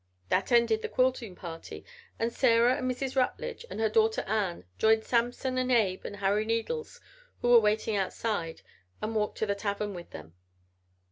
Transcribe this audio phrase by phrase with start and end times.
[0.29, 1.85] That ended the quilting party
[2.17, 3.15] and Sarah and Mrs.
[3.15, 6.99] Rutledge and her daughter Ann joined Samson and Abe and Harry Needles
[7.41, 8.63] who were waiting outside
[8.99, 10.33] and walked to the tavern with them.